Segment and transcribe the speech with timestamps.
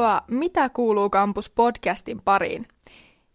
[0.00, 2.68] Tervetuloa Mitä kuuluu kampus podcastin pariin.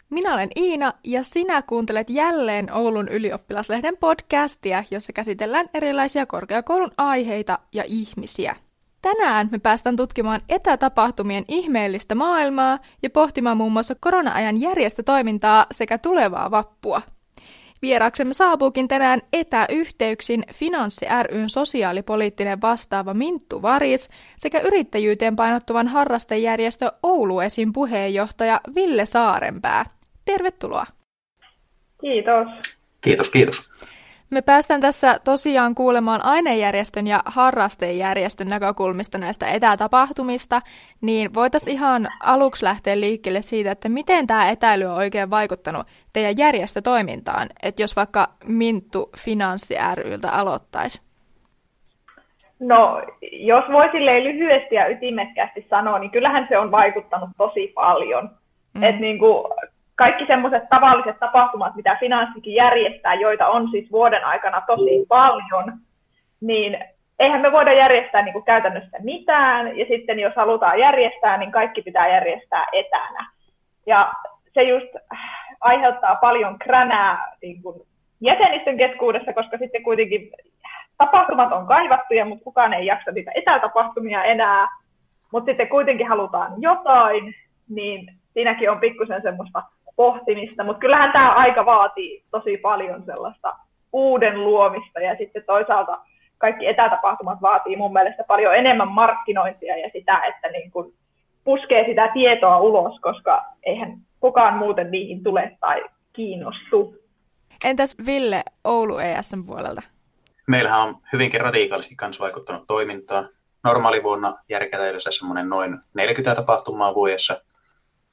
[0.09, 7.59] Minä olen Iina ja sinä kuuntelet jälleen Oulun ylioppilaslehden podcastia, jossa käsitellään erilaisia korkeakoulun aiheita
[7.73, 8.55] ja ihmisiä.
[9.01, 16.51] Tänään me päästään tutkimaan etätapahtumien ihmeellistä maailmaa ja pohtimaan muun muassa korona-ajan järjestötoimintaa sekä tulevaa
[16.51, 17.01] vappua–
[17.81, 27.73] Vieraksemme saapuukin tänään etäyhteyksin Finanssi ryn sosiaalipoliittinen vastaava Minttu Varis sekä yrittäjyyteen painottuvan harrastejärjestö Ouluesin
[27.73, 29.85] puheenjohtaja Ville Saarenpää.
[30.25, 30.85] Tervetuloa.
[32.01, 32.47] Kiitos.
[33.01, 33.71] Kiitos, kiitos.
[34.35, 40.61] Me päästään tässä tosiaan kuulemaan ainejärjestön ja harrastejärjestön näkökulmista näistä etätapahtumista,
[41.01, 46.37] niin voitaisiin ihan aluksi lähteä liikkeelle siitä, että miten tämä etäily on oikein vaikuttanut teidän
[46.37, 51.01] järjestötoimintaan, että jos vaikka Minttu Finanssi ryltä aloittaisi?
[52.59, 53.89] No, jos voi
[54.23, 58.29] lyhyesti ja ytimekkäästi sanoa, niin kyllähän se on vaikuttanut tosi paljon.
[58.73, 58.83] Mm.
[58.83, 59.43] Et niin kuin
[59.95, 65.73] kaikki semmoiset tavalliset tapahtumat, mitä finanssikin järjestää, joita on siis vuoden aikana tosi paljon,
[66.41, 66.77] niin
[67.19, 71.81] eihän me voida järjestää niin kuin käytännössä mitään, ja sitten jos halutaan järjestää, niin kaikki
[71.81, 73.27] pitää järjestää etänä.
[73.85, 74.13] Ja
[74.53, 74.87] se just
[75.61, 77.81] aiheuttaa paljon kränää niin kuin
[78.21, 80.31] jäsenistön keskuudessa, koska sitten kuitenkin
[80.97, 84.67] tapahtumat on kaivattuja, mutta kukaan ei jaksa niitä etätapahtumia enää,
[85.31, 87.35] mutta sitten kuitenkin halutaan jotain,
[87.69, 89.63] niin siinäkin on pikkusen semmoista
[89.95, 93.55] pohtimista, mutta kyllähän tämä aika vaatii tosi paljon sellaista
[93.93, 95.99] uuden luomista ja sitten toisaalta
[96.37, 100.93] kaikki etätapahtumat vaatii mun mielestä paljon enemmän markkinointia ja sitä, että niin kun
[101.43, 106.95] puskee sitä tietoa ulos, koska eihän kukaan muuten niihin tule tai kiinnostu.
[107.65, 109.81] Entäs Ville Oulu ESN puolelta?
[110.47, 113.27] Meillähän on hyvinkin radikaalisti kanssa vaikuttanut toimintaa.
[113.63, 117.37] Normaalivuonna järkätään yleensä semmoinen noin 40 tapahtumaa vuodessa–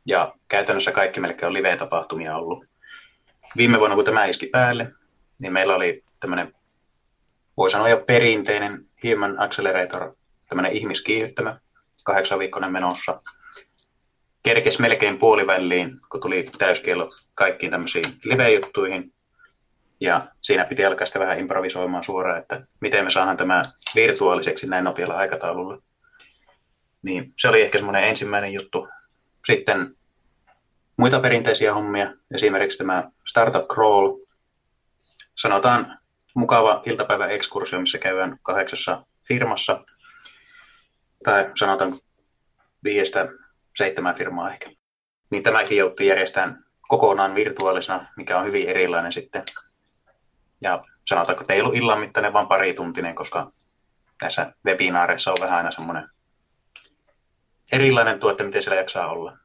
[0.07, 2.65] ja käytännössä kaikki melkein on live-tapahtumia ollut.
[3.57, 4.93] Viime vuonna, kun tämä iski päälle,
[5.39, 6.55] niin meillä oli tämmöinen,
[7.57, 10.15] voi sanoa jo perinteinen Human Accelerator,
[10.49, 11.61] tämmöinen ihmiskiihyttämä,
[12.05, 13.23] kahdeksan viikkoinen menossa.
[14.43, 19.13] Kerkes melkein puoliväliin, kun tuli täyskiellot kaikkiin tämmöisiin live-juttuihin.
[20.01, 23.63] Ja siinä piti alkaa sitten vähän improvisoimaan suoraan, että miten me saadaan tämä
[23.95, 25.83] virtuaaliseksi näin nopealla aikataululla.
[27.03, 28.89] Niin se oli ehkä semmoinen ensimmäinen juttu,
[29.47, 29.97] sitten
[30.97, 34.19] muita perinteisiä hommia, esimerkiksi tämä Startup Crawl,
[35.35, 35.99] sanotaan
[36.35, 39.85] mukava iltapäivän ekskursio, missä käydään kahdeksassa firmassa,
[41.25, 41.93] tai sanotaan
[42.85, 43.29] viiestä
[43.77, 44.71] seitsemän firmaa ehkä.
[45.31, 49.43] Niin tämäkin joutui järjestämään kokonaan virtuaalisena, mikä on hyvin erilainen sitten.
[50.63, 53.53] Ja sanotaanko, että ei ollut illan mittainen, vaan parituntinen, koska
[54.21, 56.09] näissä webinaareissa on vähän aina semmoinen
[57.73, 59.39] erilainen tuo, että miten siellä jaksaa olla.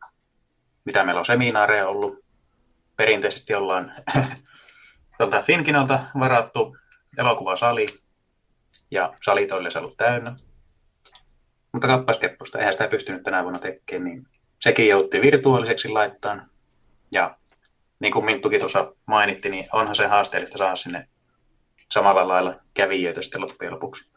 [0.86, 2.26] Mitä meillä on seminaareja ollut.
[2.96, 3.94] Perinteisesti ollaan
[5.18, 6.78] tuolta Finkinolta varattu
[7.18, 7.86] elokuvasali
[8.92, 10.36] ja salit oli ollut täynnä.
[11.72, 14.28] Mutta kappaskeppusta, eihän sitä pystynyt tänä vuonna tekemään, niin
[14.60, 16.46] sekin joutti virtuaaliseksi laittaa.
[17.12, 17.38] Ja
[18.00, 21.08] niin kuin Minttukin tuossa mainitti, niin onhan se haasteellista saada sinne
[21.92, 24.12] samalla lailla kävijöitä sitten loppujen lopuksi.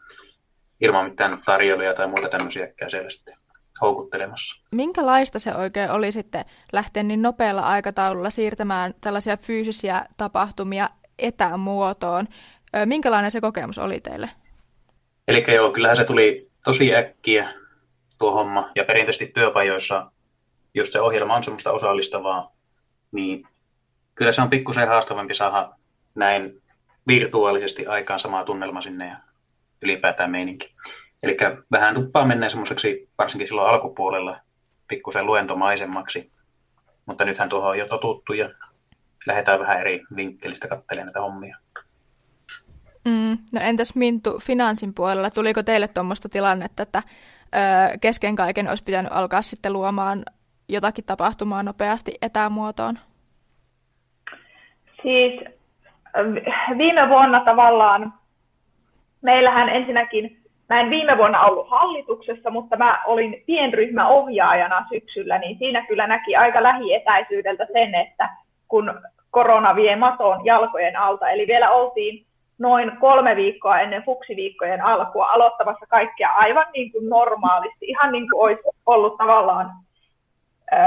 [0.81, 3.40] Ilman mitään tarjoiluja tai muuta tämmöisiä siellä sitten
[3.81, 4.63] houkuttelemassa.
[4.71, 12.27] Minkälaista se oikein oli sitten lähteä niin nopealla aikataululla siirtämään tällaisia fyysisiä tapahtumia etämuotoon?
[12.85, 14.29] Minkälainen se kokemus oli teille?
[15.27, 17.53] Eli joo, kyllähän se tuli tosi äkkiä
[18.19, 18.69] tuo homma.
[18.75, 20.11] Ja perinteisesti työpajoissa,
[20.73, 22.51] jos se ohjelma on semmoista osallistavaa,
[23.11, 23.47] niin
[24.15, 25.69] kyllä se on pikkusen haastavampi saada
[26.15, 26.61] näin
[27.07, 29.17] virtuaalisesti aikaan samaa tunnelma sinne ja
[29.81, 30.75] ylipäätään meininki.
[31.23, 31.37] Eli
[31.71, 34.37] vähän tuppaa mennä semmoiseksi, varsinkin silloin alkupuolella,
[34.87, 36.31] pikkusen luentomaisemmaksi.
[37.05, 38.49] Mutta nythän tuohon on jo totuttu ja
[39.27, 41.57] lähdetään vähän eri vinkkelistä katselemaan näitä hommia.
[43.05, 48.83] Mm, no entäs Mintu finanssin puolella, tuliko teille tuommoista tilannetta, että ö, kesken kaiken olisi
[48.83, 50.23] pitänyt alkaa sitten luomaan
[50.69, 52.99] jotakin tapahtumaa nopeasti etämuotoon?
[55.01, 55.41] Siis
[56.77, 58.13] viime vuonna tavallaan
[59.21, 60.40] meillähän ensinnäkin
[60.71, 66.35] Mä en viime vuonna ollut hallituksessa, mutta mä olin pienryhmäohjaajana syksyllä, niin siinä kyllä näki
[66.35, 68.29] aika lähietäisyydeltä sen, että
[68.67, 69.01] kun
[69.31, 72.25] korona vie maton jalkojen alta, eli vielä oltiin
[72.59, 78.41] noin kolme viikkoa ennen fuksiviikkojen alkua aloittamassa kaikkea aivan niin kuin normaalisti, ihan niin kuin
[78.41, 79.71] olisi ollut tavallaan
[80.73, 80.77] ö,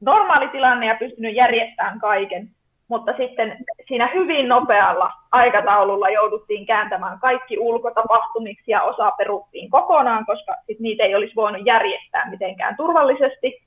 [0.00, 2.48] normaali tilanne ja pystynyt järjestämään kaiken.
[2.88, 3.56] mutta sitten
[3.88, 11.04] siinä hyvin nopealla aikataululla jouduttiin kääntämään kaikki ulkotapahtumiksi ja osa peruttiin kokonaan, koska sit niitä
[11.04, 13.62] ei olisi voinut järjestää mitenkään turvallisesti.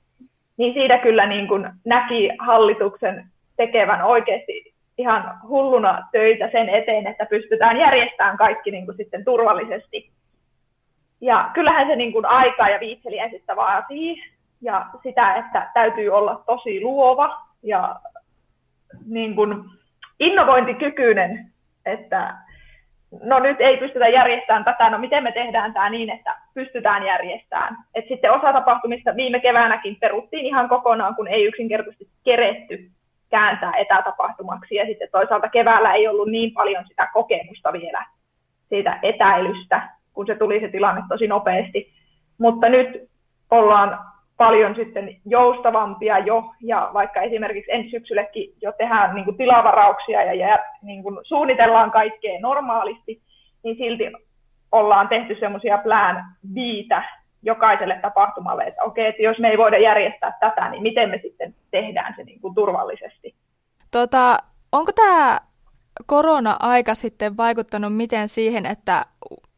[0.56, 3.26] Niin siitä kyllä niin kuin näki hallituksen
[3.56, 10.10] tekevän oikeasti ihan hulluna töitä sen eteen, että pystytään järjestämään kaikki niin kuin sitten turvallisesti.
[11.20, 14.22] Ja kyllähän se niin kuin aikaa ja viitseliäisyyttä vaatii
[14.60, 17.96] ja sitä, että täytyy olla tosi luova ja
[19.06, 19.64] niin kuin
[20.20, 21.52] innovointikykyinen,
[21.86, 22.34] että
[23.22, 27.76] no nyt ei pystytä järjestämään tätä, no miten me tehdään tämä niin, että pystytään järjestämään.
[27.94, 32.90] Et sitten osa tapahtumista viime keväänäkin peruttiin ihan kokonaan, kun ei yksinkertaisesti keretty
[33.30, 34.74] kääntää etätapahtumaksi.
[34.74, 38.06] Ja sitten toisaalta keväällä ei ollut niin paljon sitä kokemusta vielä
[38.68, 41.92] siitä etäilystä, kun se tuli se tilanne tosi nopeasti.
[42.38, 43.08] Mutta nyt
[43.50, 43.98] ollaan
[44.36, 50.34] paljon sitten joustavampia jo, ja vaikka esimerkiksi ensi syksyllekin jo tehdään niin kuin tilavarauksia ja
[50.34, 53.20] jää, niin kuin suunnitellaan kaikkea normaalisti,
[53.62, 54.04] niin silti
[54.72, 56.24] ollaan tehty semmoisia plan
[56.54, 57.02] viitä
[57.42, 61.54] jokaiselle tapahtumalle, että okei, että jos me ei voida järjestää tätä, niin miten me sitten
[61.70, 63.34] tehdään se niin kuin turvallisesti.
[63.90, 64.38] Tota,
[64.72, 65.40] onko tämä
[66.06, 69.04] korona-aika sitten vaikuttanut miten siihen, että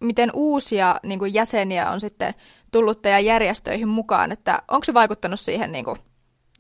[0.00, 2.34] miten uusia niin kuin jäseniä on sitten
[2.70, 5.97] tullut teidän järjestöihin mukaan, että onko se vaikuttanut siihen niin kuin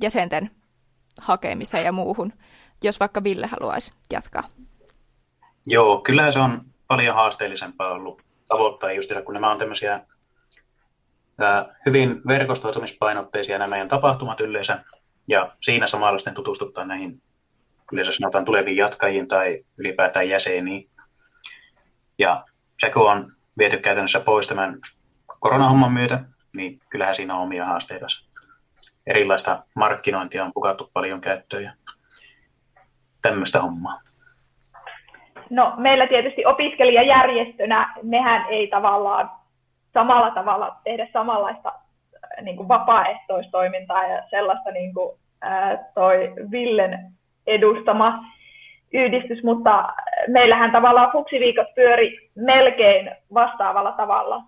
[0.00, 0.50] jäsenten
[1.20, 2.32] hakemiseen ja muuhun,
[2.82, 4.42] jos vaikka Ville haluaisi jatkaa?
[5.66, 10.00] Joo, kyllä se on paljon haasteellisempaa ollut tavoittaa just kun nämä on tämmöisiä
[11.86, 14.84] hyvin verkostoitumispainotteisia nämä meidän tapahtumat yleensä,
[15.28, 17.22] ja siinä samalla sitten tutustuttaa näihin
[17.92, 20.90] yleensä sanotaan tuleviin jatkajiin tai ylipäätään jäseniin.
[22.18, 22.44] Ja
[22.80, 24.78] se kun on viety käytännössä pois tämän
[25.40, 26.20] koronahomman myötä,
[26.56, 28.06] niin kyllähän siinä on omia haasteita.
[29.06, 31.72] Erilaista markkinointia on pukattu paljon käyttöön ja
[33.22, 34.00] tämmöistä hommaa.
[35.50, 39.30] No meillä tietysti opiskelijajärjestönä mehän ei tavallaan
[39.94, 46.32] samalla tavalla tehdä samanlaista äh, niin kuin vapaaehtoistoimintaa ja sellaista niin kuin, ää, äh, toi
[46.50, 47.12] Villen
[47.46, 48.24] edustama
[48.92, 49.92] yhdistys, mutta
[50.28, 54.42] meillähän tavallaan fuksiviikot pyöri melkein vastaavalla tavalla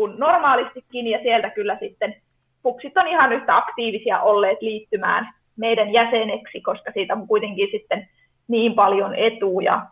[0.00, 2.14] kuin normaalistikin, ja sieltä kyllä sitten
[2.62, 8.08] fuksit on ihan yhtä aktiivisia olleet liittymään meidän jäseneksi, koska siitä on kuitenkin sitten
[8.48, 9.86] niin paljon etuja,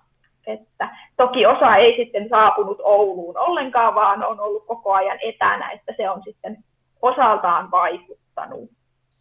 [0.47, 5.95] että toki osa ei sitten saapunut Ouluun ollenkaan, vaan on ollut koko ajan etänä, että
[5.97, 6.57] se on sitten
[7.03, 8.71] osaltaan vaikuttanut.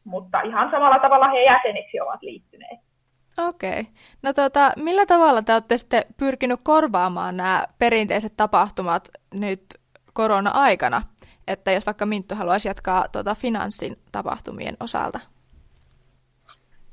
[0.03, 2.79] Mutta ihan samalla tavalla he jäseniksi ovat liittyneet.
[3.37, 3.87] Okei.
[4.23, 9.61] No tota, millä tavalla te olette sitten pyrkinyt korvaamaan nämä perinteiset tapahtumat nyt
[10.17, 11.01] korona-aikana?
[11.47, 15.19] Että jos vaikka Minttu haluaisi jatkaa tuota finanssin tapahtumien osalta.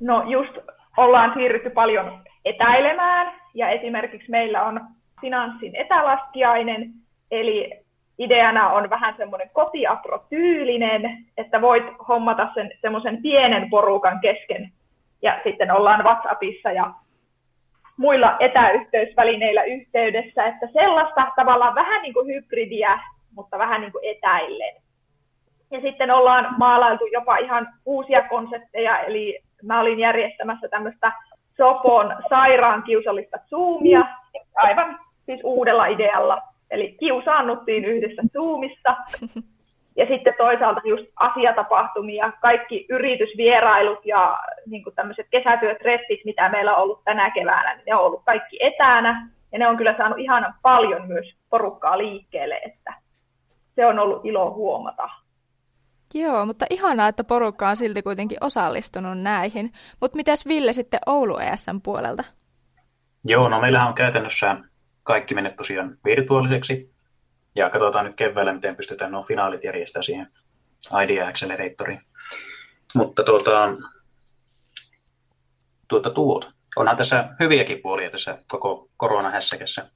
[0.01, 0.53] No just
[0.97, 4.81] ollaan siirrytty paljon etäilemään ja esimerkiksi meillä on
[5.21, 6.93] finanssin etälaskiainen,
[7.31, 7.71] eli
[8.19, 14.73] ideana on vähän semmoinen kotiapro-tyylinen, että voit hommata sen semmoisen pienen porukan kesken
[15.23, 16.91] ja sitten ollaan WhatsAppissa ja
[17.97, 23.01] muilla etäyhteysvälineillä yhteydessä, että sellaista tavallaan vähän niin kuin hybridiä,
[23.35, 24.05] mutta vähän niin kuin.
[25.71, 31.13] Ja sitten ollaan maalailtu jopa ihan uusia konsepteja, eli mä olin järjestämässä tämmöistä
[31.57, 34.07] Sopon sairaan kiusallista Zoomia,
[34.55, 36.43] aivan siis uudella idealla.
[36.71, 38.97] Eli kiusaannuttiin yhdessä Zoomissa.
[39.97, 47.05] Ja sitten toisaalta just asiatapahtumia, kaikki yritysvierailut ja niin tämmöiset kesätyötreffit, mitä meillä on ollut
[47.05, 49.29] tänä keväänä, niin ne on ollut kaikki etänä.
[49.53, 52.95] Ja ne on kyllä saanut ihan paljon myös porukkaa liikkeelle, että
[53.75, 55.09] se on ollut ilo huomata.
[56.15, 59.73] Joo, mutta ihanaa, että porukka on silti kuitenkin osallistunut näihin.
[60.01, 62.25] Mutta mitäs Ville sitten Oulu ESN puolelta?
[63.25, 64.57] Joo, no meillähän on käytännössä
[65.03, 66.95] kaikki mennyt tosiaan virtuaaliseksi.
[67.55, 70.33] Ja katsotaan nyt keväällä, miten pystytään nuo finaalit järjestämään siihen
[71.05, 72.01] Idea Acceleratoriin.
[72.95, 73.75] Mutta tuota,
[75.89, 76.53] tuota, tuota.
[76.77, 79.91] onhan tässä hyviäkin puolia tässä koko koronahässäkässä.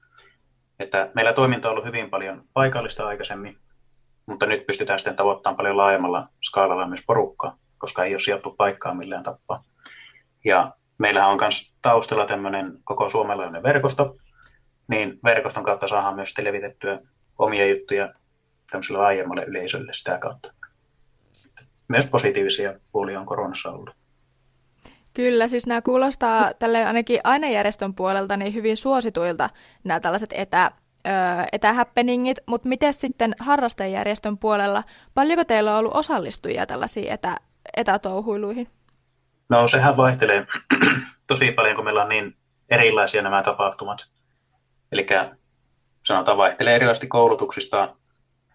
[0.79, 3.57] Että meillä toiminta on ollut hyvin paljon paikallista aikaisemmin,
[4.29, 8.93] mutta nyt pystytään sitten tavoittamaan paljon laajemmalla skaalalla myös porukkaa, koska ei ole sijoittu paikkaa
[8.93, 9.63] millään tapaa.
[10.45, 14.17] Ja meillähän on myös taustalla tämmöinen koko suomalainen verkosto,
[14.87, 16.99] niin verkoston kautta saadaan myös levitettyä
[17.37, 18.13] omia juttuja
[18.71, 20.53] tämmöiselle laajemmalle yleisölle sitä kautta.
[21.87, 23.95] Myös positiivisia puolia on koronassa ollut.
[25.13, 29.49] Kyllä, siis nämä kuulostaa tälle ainakin ainejärjestön puolelta niin hyvin suosituilta
[29.83, 30.71] nämä tällaiset etä,
[31.51, 37.37] etähappeningit, mutta miten sitten harrastajajärjestön puolella, paljonko teillä on ollut osallistujia tällaisiin etä,
[37.77, 38.67] etätouhuiluihin?
[39.49, 40.47] No sehän vaihtelee
[41.27, 42.37] tosi paljon, kun meillä on niin
[42.69, 44.07] erilaisia nämä tapahtumat.
[44.91, 45.07] Eli
[46.05, 47.95] sanotaan vaihtelee erilaisesti koulutuksista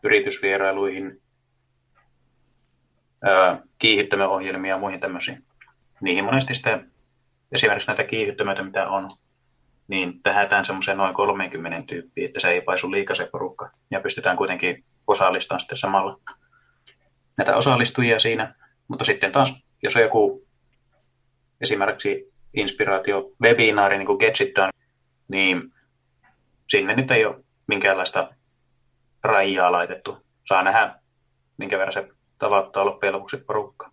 [0.03, 1.23] yritysvierailuihin,
[3.79, 5.45] kiihdyttämöohjelmia ja muihin tämmöisiin.
[6.01, 6.93] Niihin monesti sitten
[7.53, 9.11] esimerkiksi näitä kiihdyttämöitä, mitä on,
[9.88, 13.71] niin tähätään semmoiseen noin 30 tyyppiä, että se ei paisu liikaa se porukka.
[13.91, 16.21] Ja pystytään kuitenkin osallistamaan sitten samalla
[17.37, 18.55] näitä osallistujia siinä.
[18.88, 20.47] Mutta sitten taas, jos on joku
[21.61, 24.71] esimerkiksi inspiraatio-webinaari, niin kuin Get Done,
[25.29, 25.73] niin
[26.69, 28.31] sinne nyt ei ole minkäänlaista
[29.25, 30.17] rajaa laitettu.
[30.45, 30.95] Saa nähdä,
[31.57, 33.91] minkä verran se tavoittaa loppujen lopuksi porukka.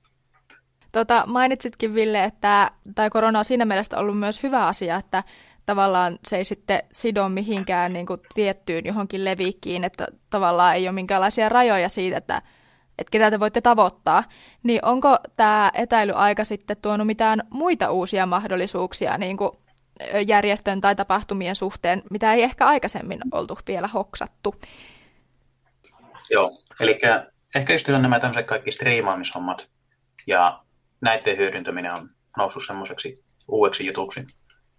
[0.91, 5.24] Tota, mainitsitkin Ville, että tai korona on siinä mielessä ollut myös hyvä asia, että
[5.65, 10.95] tavallaan se ei sitten sido mihinkään niin kuin tiettyyn johonkin levikkiin, että tavallaan ei ole
[10.95, 12.41] minkäänlaisia rajoja siitä, että,
[12.97, 14.23] että ketä te voitte tavoittaa.
[14.63, 19.51] Niin onko tämä etäilyaika sitten tuonut mitään muita uusia mahdollisuuksia niin kuin
[20.27, 24.55] järjestön tai tapahtumien suhteen, mitä ei ehkä aikaisemmin oltu vielä hoksattu?
[26.29, 26.99] Joo, eli
[27.55, 29.69] ehkä just nämä tämmöiset kaikki striimaamishommat
[30.27, 30.63] ja
[31.01, 34.27] näiden hyödyntäminen on noussut semmoiseksi uudeksi jutuksi,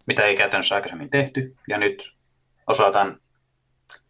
[0.06, 2.12] mitä ei käytännössä aikaisemmin tehty, ja nyt
[2.66, 3.20] osataan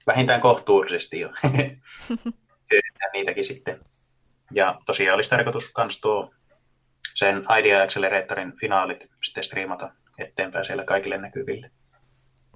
[0.06, 1.30] vähintään kohtuullisesti jo
[3.12, 3.80] niitäkin sitten.
[4.50, 6.34] Ja tosiaan olisi tarkoitus myös tuo
[7.14, 11.70] sen Idea Acceleratorin finaalit sitten striimata eteenpäin siellä kaikille näkyville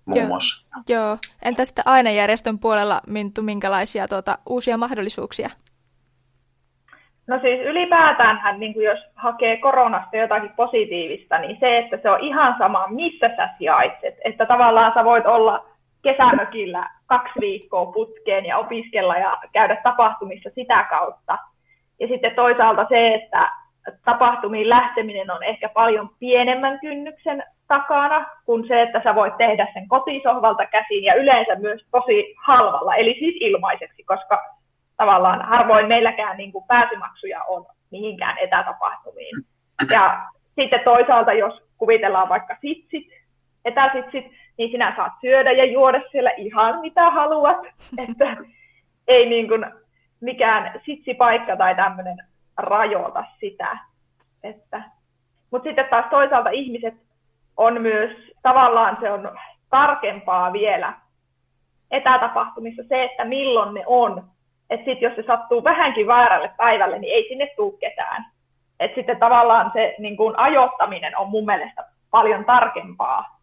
[0.07, 0.67] muun joo, muassa.
[0.89, 1.19] Joo.
[1.43, 5.51] Entä sitten ainejärjestön puolella, Minttu, minkälaisia tuota, uusia mahdollisuuksia?
[7.29, 12.55] No siis ylipäätään, niin jos hakee koronasta jotakin positiivista, niin se, että se on ihan
[12.59, 14.15] sama, missä sä sijaitset.
[14.25, 15.65] Että tavallaan sä voit olla
[16.03, 21.39] kesämökillä kaksi viikkoa putkeen ja opiskella ja käydä tapahtumissa sitä kautta.
[22.01, 23.51] Ja sitten toisaalta se, että
[24.05, 29.89] tapahtumiin lähteminen on ehkä paljon pienemmän kynnyksen takana kuin se, että sä voit tehdä sen
[29.89, 34.56] kotisohvalta käsin ja yleensä myös tosi halvalla, eli siis ilmaiseksi, koska
[34.97, 39.37] tavallaan harvoin meilläkään niin kuin pääsymaksuja on mihinkään etätapahtumiin.
[39.91, 43.07] Ja sitten toisaalta, jos kuvitellaan vaikka sitsit,
[43.65, 44.25] etäsitsit,
[44.59, 47.59] niin sinä saat syödä ja juoda siellä ihan mitä haluat,
[48.09, 48.37] että
[49.09, 49.67] ei niin kuin
[50.21, 52.17] mikään sitsipaikka tai tämmöinen
[52.57, 53.79] rajoita sitä.
[54.43, 54.83] Että.
[55.51, 56.95] Mutta sitten taas toisaalta ihmiset
[57.57, 58.11] on myös,
[58.43, 59.39] tavallaan se on
[59.71, 60.95] tarkempaa vielä
[61.91, 64.25] etätapahtumissa se, että milloin ne on.
[64.71, 68.27] Että sitten jos se sattuu vähänkin väärälle päivälle, niin ei sinne tule ketään.
[68.81, 73.39] Että sitten tavallaan se niin kun ajoittaminen on mun mielestä paljon tarkempaa,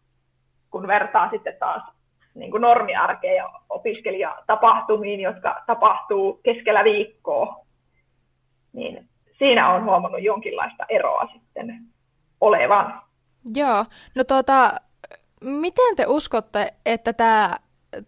[0.70, 1.82] kun vertaa sitten taas
[2.34, 7.64] niin kuin normiarkeen ja opiskelijatapahtumiin, jotka tapahtuu keskellä viikkoa.
[8.72, 11.80] Niin siinä on huomannut jonkinlaista eroa sitten
[12.40, 13.02] olevan.
[13.54, 13.84] Joo,
[14.16, 14.72] no tuota,
[15.40, 17.56] miten te uskotte, että tämä,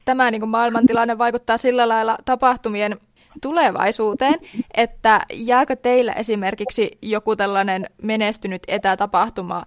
[0.05, 2.97] tämä niin maailmantilanne vaikuttaa sillä lailla tapahtumien
[3.43, 4.35] tulevaisuuteen,
[4.75, 9.63] että jääkö teillä esimerkiksi joku tällainen menestynyt etätapahtuma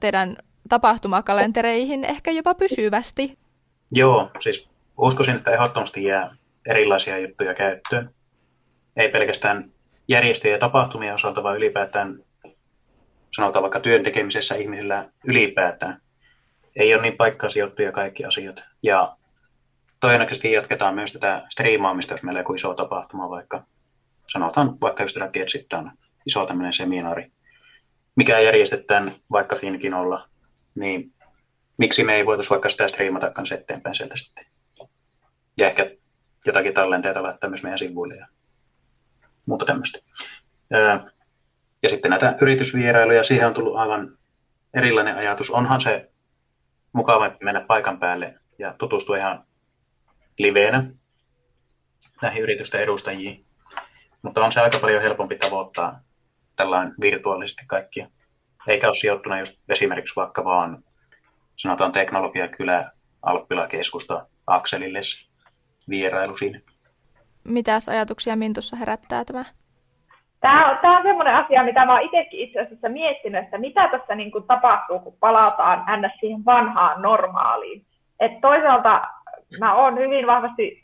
[0.00, 0.36] teidän
[0.68, 3.38] tapahtumakalentereihin ehkä jopa pysyvästi?
[3.90, 8.10] Joo, siis uskoisin, että ehdottomasti jää erilaisia juttuja käyttöön.
[8.96, 9.70] Ei pelkästään
[10.08, 12.18] järjestöjen ja tapahtumien osalta, vaan ylipäätään
[13.36, 16.00] sanotaan vaikka työn tekemisessä ihmisillä ylipäätään.
[16.76, 18.64] Ei ole niin paikkaa sijoittuja kaikki asiat.
[18.82, 19.16] Ja
[20.00, 23.64] todennäköisesti jatketaan myös tätä striimaamista, jos meillä on joku iso tapahtuma, vaikka
[24.32, 25.92] sanotaan vaikka just Racket on
[26.26, 27.32] iso tämmöinen seminaari,
[28.16, 30.28] mikä järjestetään vaikka Finkinolla,
[30.74, 31.12] niin
[31.76, 34.46] miksi me ei voitaisiin vaikka sitä striimata kanssa eteenpäin sieltä sitten.
[35.58, 35.90] Ja ehkä
[36.46, 38.26] jotakin tallenteita laittaa myös meidän sivuille ja
[39.46, 39.98] muuta tämmöistä.
[41.82, 44.18] Ja sitten näitä yritysvierailuja, siihen on tullut aivan
[44.74, 45.50] erilainen ajatus.
[45.50, 46.11] Onhan se
[46.92, 49.44] mukava mennä paikan päälle ja tutustua ihan
[50.38, 50.90] liveenä
[52.22, 53.46] näihin yritysten edustajiin.
[54.22, 56.00] Mutta on se aika paljon helpompi tavoittaa
[56.56, 58.08] tällainen virtuaalisesti kaikkia.
[58.68, 60.84] Eikä ole sijoittuna just esimerkiksi vaikka vaan
[61.56, 62.90] sanotaan teknologiakylä
[63.22, 65.00] Alppila keskusta Akselille
[65.88, 66.60] vierailu siinä.
[67.44, 69.44] Mitäs ajatuksia Mintussa herättää tämä
[70.42, 74.14] Tämä on, tämä on sellainen asia, mitä mä itsekin itse asiassa miettinyt, että mitä tässä
[74.14, 76.20] niin kuin tapahtuu, kun palataan ns.
[76.20, 77.84] siihen vanhaan normaaliin.
[78.20, 79.02] Et toisaalta
[79.60, 80.82] mä oon hyvin vahvasti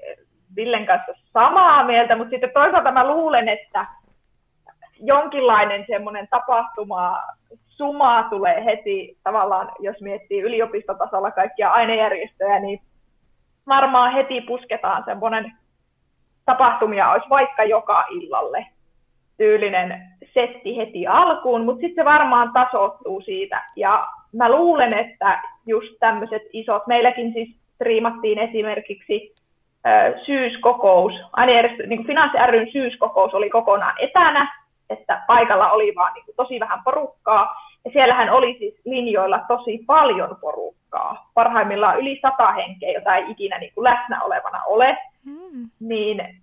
[0.56, 3.86] Villen kanssa samaa mieltä, mutta sitten toisaalta mä luulen, että
[5.00, 7.22] jonkinlainen semmoinen tapahtuma,
[7.68, 12.80] suma tulee heti tavallaan, jos miettii yliopistotasolla kaikkia ainejärjestöjä, niin
[13.66, 15.52] varmaan heti pusketaan semmoinen
[16.44, 18.66] tapahtumia olisi vaikka joka illalle
[19.38, 20.02] tyylinen
[20.34, 23.62] setti heti alkuun, mutta sitten se varmaan tasoittuu siitä.
[23.76, 29.34] Ja mä luulen, että just tämmöiset isot, meilläkin siis striimattiin esimerkiksi
[29.86, 34.58] ö, syyskokous, aina järjesty, niin Finanssi ryn syyskokous oli kokonaan etänä,
[34.90, 37.54] että paikalla oli vaan niin kuin, tosi vähän porukkaa,
[37.84, 43.58] ja siellähän oli siis linjoilla tosi paljon porukkaa, parhaimmillaan yli sata henkeä, jota ei ikinä
[43.58, 45.70] niin kuin läsnä olevana ole, mm.
[45.80, 46.40] niin,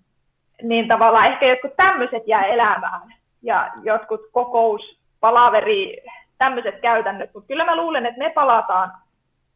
[0.62, 4.82] niin tavallaan ehkä jotkut tämmöiset jää elämään, ja jotkut kokous,
[5.20, 5.98] palaveri,
[6.38, 8.92] tämmöiset käytännöt, mutta kyllä mä luulen, että me palataan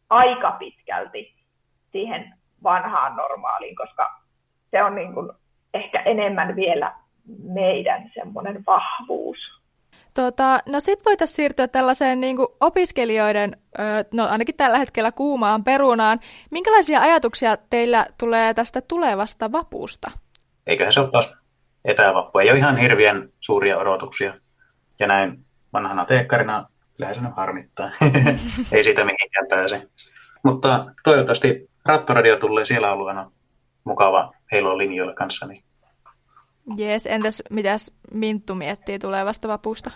[0.10, 1.34] aika pitkälti
[1.92, 4.22] siihen vanhaan normaaliin, koska
[4.72, 5.32] se on niin kuin
[5.74, 6.94] ehkä enemmän vielä
[7.44, 9.38] meidän semmoinen vahvuus.
[10.14, 13.52] Tota, no sitten voitaisiin siirtyä tällaiseen niin kuin opiskelijoiden,
[14.14, 16.20] no ainakin tällä hetkellä kuumaan perunaan.
[16.52, 20.12] Minkälaisia ajatuksia teillä tulee tästä tulevasta vapusta?
[20.70, 21.38] Eiköhän se ole taas
[21.86, 22.40] etävappu.
[22.40, 24.34] Ei ole ihan hirveän suuria odotuksia.
[25.00, 26.66] Ja näin vanhana teekkarina
[26.98, 27.90] kyllähän se harmittaa.
[28.74, 29.88] Ei siitä mihinkään pääse.
[30.44, 33.32] Mutta toivottavasti Rattoradio tulee siellä alueena
[33.84, 35.48] mukava heilua linjoilla kanssa.
[35.48, 35.64] Niin.
[36.78, 39.92] Jees, entäs mitäs Minttu miettii tulevasta vapusta?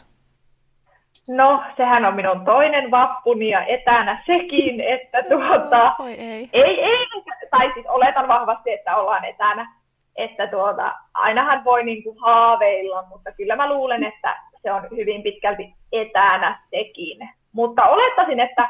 [1.30, 5.96] No, sehän on minun toinen vappuni ja etänä sekin, että tuota...
[6.00, 6.50] Oh, ei.
[6.54, 6.80] ei.
[6.84, 7.08] Ei,
[7.52, 9.83] tai siis oletan vahvasti, että ollaan etänä.
[10.16, 15.74] Että tuota, ainahan voi niinku haaveilla, mutta kyllä mä luulen, että se on hyvin pitkälti
[15.92, 17.30] etänä sekin.
[17.54, 18.70] Mutta olettaisin, että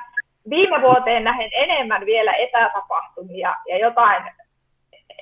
[0.50, 4.24] viime vuoteen nähen enemmän vielä etätapahtumia ja jotain,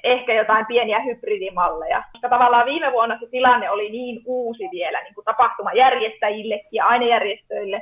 [0.03, 2.03] ehkä jotain pieniä hybridimalleja.
[2.11, 7.81] Koska tavallaan viime vuonna se tilanne oli niin uusi vielä niin kuin tapahtumajärjestäjille ja ainejärjestöille,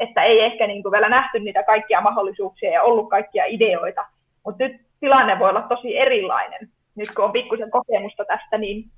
[0.00, 4.06] että ei ehkä niin kuin vielä nähty niitä kaikkia mahdollisuuksia ja ollut kaikkia ideoita.
[4.44, 6.68] Mutta nyt tilanne voi olla tosi erilainen.
[6.96, 8.90] Nyt kun on pikkusen kokemusta tästä, niin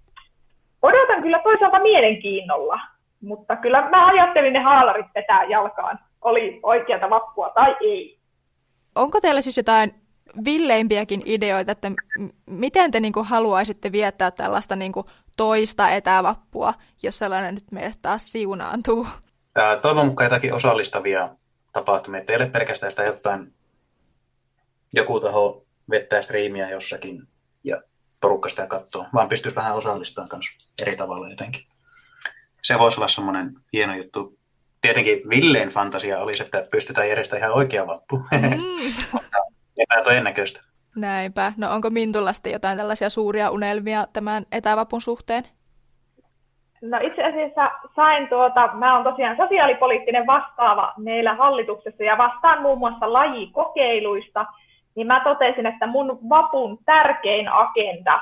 [0.83, 2.81] odotan kyllä toisaalta mielenkiinnolla.
[3.21, 8.19] Mutta kyllä mä ajattelin ne haalarit vetää jalkaan oli oikeata vappua tai ei.
[8.95, 9.95] Onko teillä siis jotain
[10.45, 15.05] villeimpiäkin ideoita, että m- miten te niinku haluaisitte viettää tällaista niinku
[15.37, 19.07] toista etävappua, jos sellainen nyt meille taas siunaantuu?
[19.57, 21.29] Ää, toivon mukaan jotakin osallistavia
[21.73, 23.53] tapahtumia, että ei ole pelkästään sitä jotain,
[24.95, 27.29] joku taho vettää striimiä jossakin
[27.65, 27.83] ja
[28.21, 30.47] porukka sitä katsoo, vaan pystyisi vähän osallistamaan myös
[30.83, 31.63] eri tavalla jotenkin.
[32.63, 34.39] Se voisi olla semmoinen hieno juttu
[34.81, 38.17] tietenkin Villeen fantasia olisi, että pystytään järjestämään ihan oikea vappu.
[38.17, 39.21] Mm.
[39.79, 40.61] Epätodennäköistä.
[40.97, 41.53] Näinpä.
[41.57, 45.45] No onko Mintulasti jotain tällaisia suuria unelmia tämän etävapun suhteen?
[46.83, 52.79] No itse asiassa sain tuota, mä olen tosiaan sosiaalipoliittinen vastaava meillä hallituksessa ja vastaan muun
[52.79, 54.47] muassa lajikokeiluista,
[54.99, 58.21] niin mä totesin, että mun vapun tärkein agenda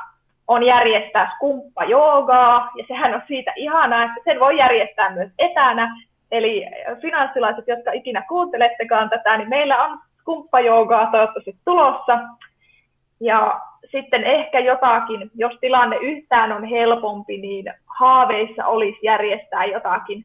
[0.48, 5.96] on järjestää skumppa joogaa, ja sehän on siitä ihanaa, että sen voi järjestää myös etänä,
[6.30, 6.66] Eli
[7.02, 12.18] finanssilaiset, jotka ikinä kuuntelettekaan tätä, niin meillä on skumppajougaa toivottavasti tulossa.
[13.20, 13.60] Ja
[13.90, 20.24] sitten ehkä jotakin, jos tilanne yhtään on helpompi, niin haaveissa olisi järjestää jotakin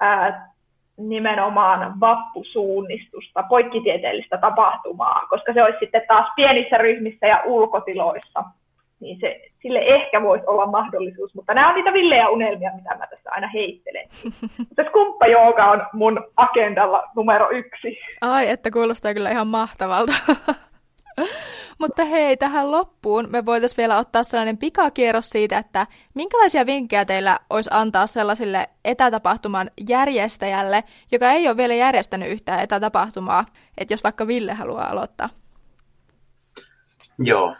[0.00, 0.49] ää,
[1.08, 8.44] nimenomaan vappusuunnistusta, poikkitieteellistä tapahtumaa, koska se olisi sitten taas pienissä ryhmissä ja ulkotiloissa
[9.00, 13.06] niin se, sille ehkä voisi olla mahdollisuus, mutta nämä on niitä villejä unelmia, mitä mä
[13.06, 14.08] tässä aina heittelen.
[14.68, 17.98] mutta skumppajooga on mun agendalla numero yksi.
[18.20, 20.12] Ai, että kuulostaa kyllä ihan mahtavalta.
[21.80, 27.38] Mutta hei, tähän loppuun me voitaisiin vielä ottaa sellainen pikakierros siitä, että minkälaisia vinkkejä teillä
[27.50, 33.46] olisi antaa sellaisille etätapahtuman järjestäjälle, joka ei ole vielä järjestänyt yhtään etätapahtumaa,
[33.78, 35.28] että jos vaikka Ville haluaa aloittaa.
[37.18, 37.56] Joo,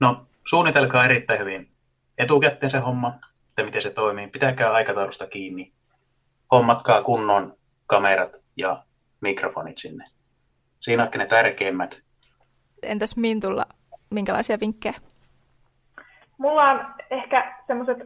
[0.00, 1.72] no suunnitelkaa erittäin hyvin
[2.18, 4.28] etukäteen se homma, että miten se toimii.
[4.28, 5.72] Pitäkää aikataulusta kiinni.
[6.50, 8.84] Hommatkaa kunnon kamerat ja
[9.20, 10.04] mikrofonit sinne.
[10.80, 12.02] Siinä on ne tärkeimmät.
[12.82, 13.64] Entäs Mintulla,
[14.10, 14.94] minkälaisia vinkkejä?
[16.38, 17.98] Mulla on ehkä semmoiset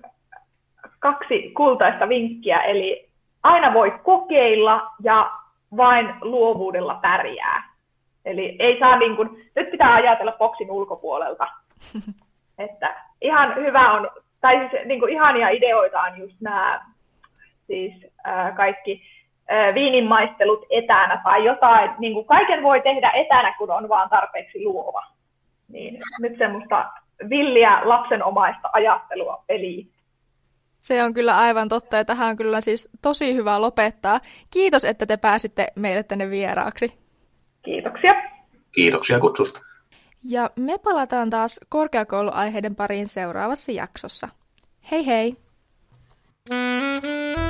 [0.98, 3.08] kaksi kultaista vinkkiä, eli
[3.42, 5.30] aina voi kokeilla ja
[5.76, 7.76] vain luovuudella pärjää.
[8.24, 11.46] Eli ei saa niin kuin, nyt pitää ajatella boksin ulkopuolelta.
[12.58, 14.10] Että ihan hyvä on,
[14.40, 16.86] tai siis niin kuin ihania ideoita on just nämä
[17.66, 17.92] siis
[18.24, 19.02] ää, kaikki
[19.74, 25.02] viininmaistelut etänä tai jotain, niin kuin kaiken voi tehdä etänä, kun on vaan tarpeeksi luova.
[25.68, 26.90] Niin nyt semmoista
[27.30, 29.90] villiä lapsenomaista ajattelua peliin.
[30.80, 34.20] Se on kyllä aivan totta ja tähän on kyllä siis tosi hyvä lopettaa.
[34.52, 36.86] Kiitos, että te pääsitte meille tänne vieraaksi.
[37.62, 38.14] Kiitoksia.
[38.72, 39.60] Kiitoksia kutsusta.
[40.24, 44.28] Ja me palataan taas korkeakouluaiheiden pariin seuraavassa jaksossa.
[44.90, 45.32] Hei hei!
[46.50, 47.45] Mm-hmm.